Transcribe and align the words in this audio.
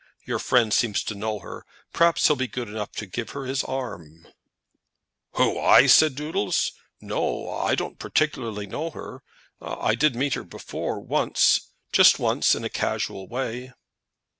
Your 0.25 0.39
friend 0.39 0.73
seems 0.73 1.03
to 1.03 1.13
know 1.13 1.37
her; 1.41 1.63
perhaps 1.93 2.25
he'll 2.25 2.35
be 2.35 2.47
good 2.47 2.67
enough 2.67 2.91
to 2.93 3.05
give 3.05 3.29
her 3.37 3.45
his 3.45 3.63
arm." 3.63 4.27
"Who; 5.33 5.59
I?" 5.59 5.85
said 5.85 6.15
Doodles. 6.15 6.71
"No; 7.01 7.47
I 7.51 7.75
don't 7.75 7.89
know 7.91 7.93
her 7.93 7.97
particularly. 8.09 9.21
I 9.61 9.93
did 9.93 10.15
meet 10.15 10.33
her 10.33 10.41
once 10.41 10.49
before, 10.49 11.01
just 11.91 12.17
once, 12.17 12.55
in 12.55 12.63
a 12.63 12.69
casual 12.69 13.27
way." 13.27 13.73